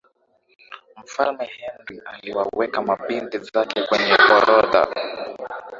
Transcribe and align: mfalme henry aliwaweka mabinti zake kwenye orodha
mfalme 1.03 1.45
henry 1.45 1.99
aliwaweka 2.05 2.81
mabinti 2.81 3.37
zake 3.37 3.81
kwenye 3.87 4.15
orodha 4.35 4.87